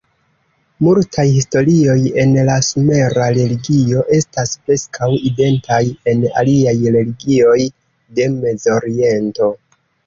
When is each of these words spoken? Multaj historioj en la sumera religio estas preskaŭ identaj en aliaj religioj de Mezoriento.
Multaj 0.85 1.25
historioj 1.33 1.97
en 2.23 2.33
la 2.47 2.55
sumera 2.69 3.29
religio 3.37 4.03
estas 4.21 4.57
preskaŭ 4.65 5.13
identaj 5.33 5.83
en 6.15 6.29
aliaj 6.45 6.79
religioj 6.99 7.59
de 8.19 8.31
Mezoriento. 8.43 9.55